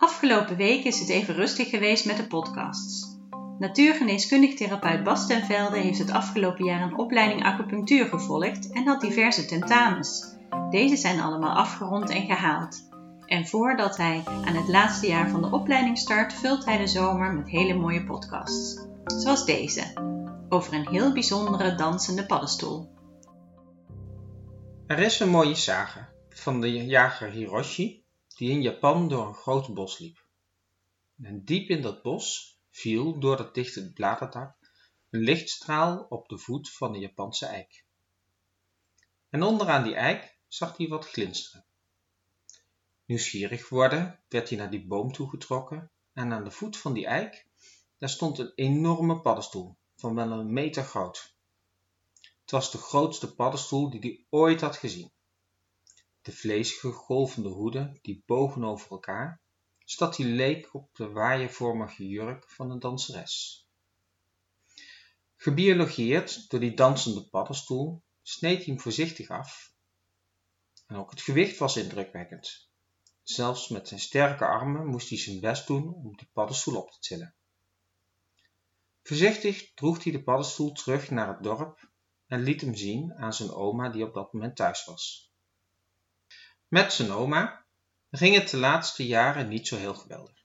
[0.00, 3.18] Afgelopen week is het even rustig geweest met de podcasts.
[3.58, 9.00] Natuurgeneeskundig therapeut Bas ten Velde heeft het afgelopen jaar een opleiding acupunctuur gevolgd en had
[9.00, 10.36] diverse tentamens.
[10.70, 12.88] Deze zijn allemaal afgerond en gehaald.
[13.26, 17.32] En voordat hij aan het laatste jaar van de opleiding start, vult hij de zomer
[17.34, 18.86] met hele mooie podcasts.
[19.04, 19.84] Zoals deze,
[20.48, 22.90] over een heel bijzondere dansende paddenstoel.
[24.86, 27.99] Er is een mooie sage van de jager Hiroshi
[28.40, 30.24] die in Japan door een groot bos liep.
[31.22, 34.56] En diep in dat bos viel door het dichte bladerdak
[35.10, 37.84] een lichtstraal op de voet van de Japanse eik.
[39.28, 41.64] En onderaan die eik zag hij wat glinsteren.
[43.04, 47.46] Nieuwsgierig geworden werd hij naar die boom toegetrokken en aan de voet van die eik
[47.98, 51.34] daar stond een enorme paddenstoel van wel een meter groot.
[52.40, 55.12] Het was de grootste paddenstoel die hij ooit had gezien.
[56.22, 59.40] De vlezige golvende hoeden die bogen over elkaar,
[59.84, 63.66] zodat die leek op de waaiervormige jurk van een danseres.
[65.36, 69.74] Gebiologeerd door die dansende paddenstoel sneed hij hem voorzichtig af.
[70.86, 72.68] En ook het gewicht was indrukwekkend.
[73.22, 76.98] Zelfs met zijn sterke armen moest hij zijn best doen om die paddenstoel op te
[76.98, 77.34] tillen.
[79.02, 81.90] Voorzichtig droeg hij de paddenstoel terug naar het dorp
[82.26, 85.29] en liet hem zien aan zijn oma die op dat moment thuis was.
[86.70, 87.64] Met zijn oma
[88.10, 90.44] ging het de laatste jaren niet zo heel geweldig.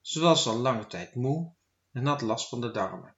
[0.00, 1.52] Ze was al lange tijd moe
[1.92, 3.16] en had last van de darmen.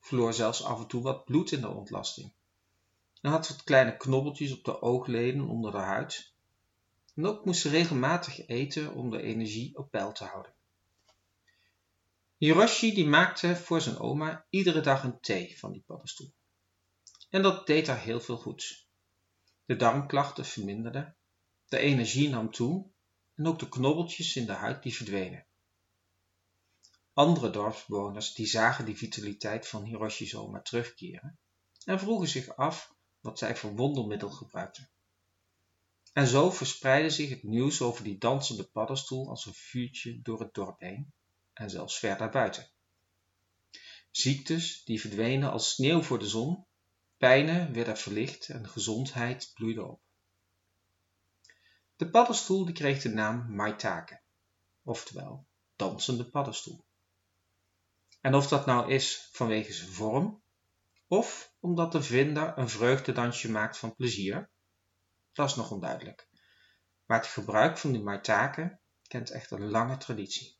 [0.00, 2.32] Verloor zelfs af en toe wat bloed in de ontlasting.
[3.20, 6.32] En had wat kleine knobbeltjes op de oogleden onder de huid.
[7.14, 10.52] En ook moest ze regelmatig eten om de energie op peil te houden.
[12.36, 16.32] Hiroshi die maakte voor zijn oma iedere dag een thee van die paddenstoel.
[17.30, 18.83] En dat deed haar heel veel goed.
[19.64, 21.16] De darmklachten verminderden,
[21.66, 22.90] de energie nam toe
[23.34, 25.46] en ook de knobbeltjes in de huid die verdwenen.
[27.12, 31.38] Andere dorpsbewoners die zagen die vitaliteit van Hiroshi's oma terugkeren
[31.84, 34.88] en vroegen zich af wat zij voor wondermiddel gebruikte.
[36.12, 40.54] En zo verspreidde zich het nieuws over die dansende paddenstoel als een vuurtje door het
[40.54, 41.12] dorp heen
[41.52, 42.70] en zelfs ver daarbuiten.
[44.10, 46.66] Ziektes die verdwenen als sneeuw voor de zon,
[47.16, 50.00] pijnen werden verlicht en gezondheid bloeide op.
[51.96, 54.20] De paddenstoel die kreeg de naam maitake,
[54.82, 56.84] oftewel dansende paddenstoel.
[58.20, 60.42] En of dat nou is vanwege zijn vorm,
[61.06, 64.50] of omdat de vinder een vreugdedansje maakt van plezier,
[65.32, 66.28] dat is nog onduidelijk.
[67.06, 70.58] Maar het gebruik van die maitake kent echt een lange traditie.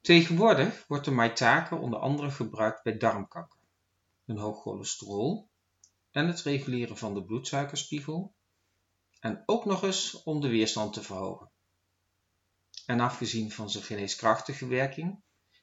[0.00, 3.57] Tegenwoordig wordt de maitake onder andere gebruikt bij darmkanker,
[4.28, 5.50] een hoog cholesterol
[6.10, 8.34] en het reguleren van de bloedsuikerspiegel
[9.20, 11.50] en ook nog eens om de weerstand te verhogen.
[12.86, 15.22] En afgezien van zijn geneeskrachtige werking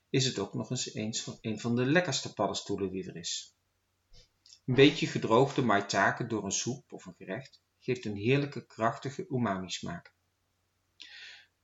[0.10, 0.96] is het ook nog eens
[1.42, 3.56] een van de lekkerste paddenstoelen die er is.
[4.66, 9.70] Een beetje gedroogde maitake door een soep of een gerecht geeft een heerlijke krachtige umami
[9.70, 10.14] smaak.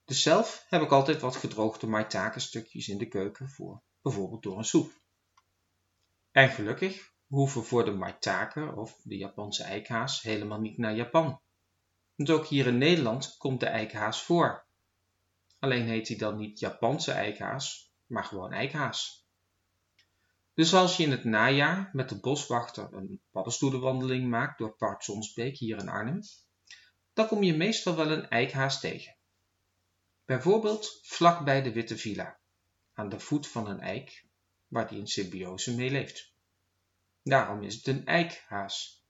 [0.05, 4.57] Dus zelf heb ik altijd wat gedroogde maitake stukjes in de keuken voor, bijvoorbeeld door
[4.57, 5.00] een soep.
[6.31, 11.41] En gelukkig hoeven voor de maitake of de Japanse eikhaas helemaal niet naar Japan.
[12.15, 14.65] Want ook hier in Nederland komt de eikhaas voor.
[15.59, 19.27] Alleen heet hij dan niet Japanse eikhaas, maar gewoon eikhaas.
[20.53, 25.57] Dus als je in het najaar met de boswachter een paddenstoelenwandeling maakt door Park Zonsbeek
[25.57, 26.19] hier in Arnhem,
[27.13, 29.15] dan kom je meestal wel een eikhaas tegen.
[30.25, 32.39] Bijvoorbeeld vlak bij de Witte Villa,
[32.93, 34.29] aan de voet van een eik
[34.71, 36.33] waar die in symbiose mee leeft.
[37.23, 39.05] Daarom is het een eikhaas.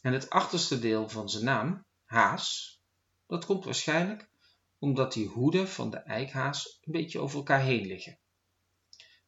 [0.00, 2.80] En het achterste deel van zijn naam, haas,
[3.26, 4.30] dat komt waarschijnlijk
[4.78, 8.18] omdat die hoeden van de eikhaas een beetje over elkaar heen liggen.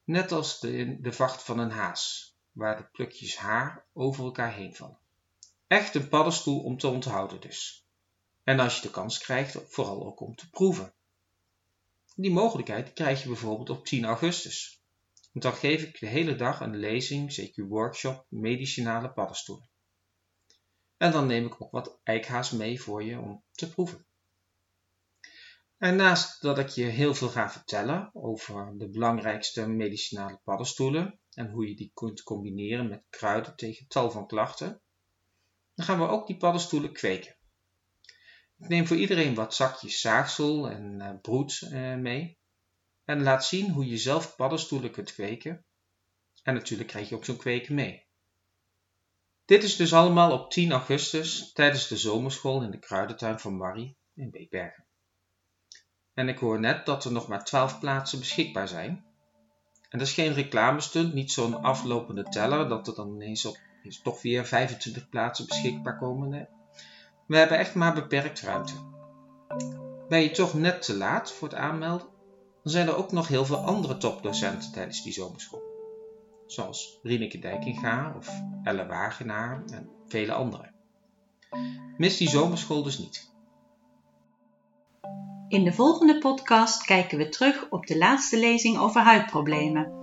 [0.05, 4.75] Net als de, de vacht van een haas, waar de plukjes haar over elkaar heen
[4.75, 4.99] vallen.
[5.67, 7.87] Echt een paddenstoel om te onthouden dus.
[8.45, 10.95] En als je de kans krijgt, vooral ook om te proeven.
[12.15, 14.80] Die mogelijkheid krijg je bijvoorbeeld op 10 augustus.
[15.33, 19.69] Dan geef ik de hele dag een lezing, CQ workshop, medicinale paddenstoelen.
[20.97, 24.07] En dan neem ik ook wat eikhaas mee voor je om te proeven.
[25.79, 31.51] En naast dat ik je heel veel ga vertellen over de belangrijkste medicinale paddenstoelen en
[31.51, 34.83] hoe je die kunt combineren met kruiden tegen tal van klachten,
[35.75, 37.37] dan gaan we ook die paddenstoelen kweken.
[38.59, 42.40] Ik neem voor iedereen wat zakjes zaagsel en uh, broed uh, mee
[43.11, 45.65] en laat zien hoe je zelf paddenstoelen kunt kweken.
[46.43, 48.07] En natuurlijk krijg je ook zo'n kweken mee.
[49.45, 53.97] Dit is dus allemaal op 10 augustus tijdens de zomerschool in de kruidentuin van Marie
[54.15, 54.87] in Beekbergen.
[56.15, 59.05] En ik hoor net dat er nog maar 12 plaatsen beschikbaar zijn.
[59.89, 64.01] En dat is geen reclamestunt, niet zo'n aflopende teller dat er dan ineens op is
[64.03, 66.49] toch weer 25 plaatsen beschikbaar komen.
[67.27, 68.75] We hebben echt maar beperkt ruimte.
[70.09, 72.10] Ben je toch net te laat voor het aanmelden?
[72.63, 75.63] Dan zijn er ook nog heel veel andere topdocenten tijdens die zomerschool.
[76.47, 78.29] Zoals Rieneke Dijkinga of
[78.63, 80.75] Elle Wagenaar en vele anderen.
[81.97, 83.31] Mis die zomerschool dus niet.
[85.49, 89.99] In de volgende podcast kijken we terug op de laatste lezing over huidproblemen.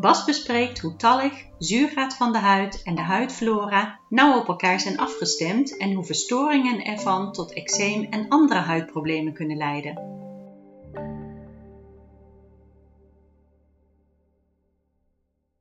[0.00, 4.98] Bas bespreekt hoe tallig, zuurgraad van de huid en de huidflora nauw op elkaar zijn
[4.98, 10.23] afgestemd en hoe verstoringen ervan tot eczeem en andere huidproblemen kunnen leiden.